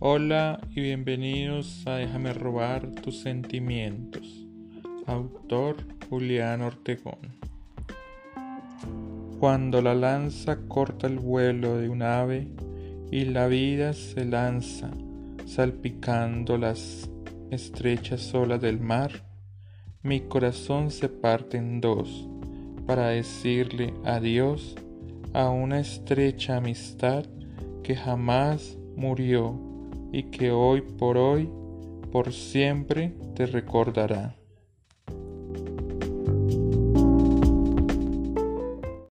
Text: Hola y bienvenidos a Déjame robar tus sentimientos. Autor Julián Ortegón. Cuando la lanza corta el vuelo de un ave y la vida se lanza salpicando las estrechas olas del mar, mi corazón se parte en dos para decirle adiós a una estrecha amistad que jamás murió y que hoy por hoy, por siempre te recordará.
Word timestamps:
Hola 0.00 0.60
y 0.74 0.80
bienvenidos 0.80 1.86
a 1.86 1.96
Déjame 1.96 2.32
robar 2.32 2.90
tus 2.90 3.20
sentimientos. 3.20 4.44
Autor 5.06 5.76
Julián 6.10 6.62
Ortegón. 6.62 7.38
Cuando 9.38 9.80
la 9.80 9.94
lanza 9.94 10.66
corta 10.66 11.06
el 11.06 11.20
vuelo 11.20 11.76
de 11.76 11.88
un 11.88 12.02
ave 12.02 12.48
y 13.12 13.24
la 13.26 13.46
vida 13.46 13.92
se 13.92 14.24
lanza 14.24 14.90
salpicando 15.46 16.58
las 16.58 17.08
estrechas 17.52 18.34
olas 18.34 18.60
del 18.60 18.80
mar, 18.80 19.12
mi 20.02 20.22
corazón 20.22 20.90
se 20.90 21.08
parte 21.08 21.56
en 21.56 21.80
dos 21.80 22.28
para 22.84 23.08
decirle 23.10 23.94
adiós 24.04 24.74
a 25.32 25.50
una 25.50 25.78
estrecha 25.78 26.56
amistad 26.56 27.24
que 27.84 27.94
jamás 27.94 28.76
murió 28.96 29.73
y 30.14 30.22
que 30.30 30.52
hoy 30.52 30.80
por 30.80 31.18
hoy, 31.18 31.50
por 32.12 32.32
siempre 32.32 33.12
te 33.34 33.46
recordará. 33.46 34.36